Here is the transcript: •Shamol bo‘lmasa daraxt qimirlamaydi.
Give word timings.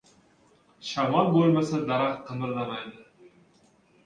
•Shamol 0.91 1.29
bo‘lmasa 1.35 1.83
daraxt 1.93 2.25
qimirlamaydi. 2.31 3.05